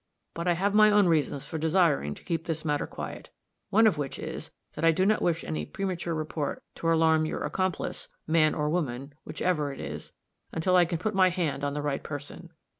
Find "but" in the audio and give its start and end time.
0.33-0.47